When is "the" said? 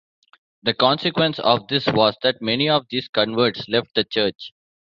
0.63-0.73, 3.93-4.03